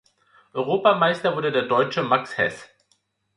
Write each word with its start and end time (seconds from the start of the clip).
Europameister 0.55 1.35
wurde 1.35 1.51
der 1.51 1.67
Deutsche 1.67 2.01
Max 2.01 2.35
Heß. 2.35 2.67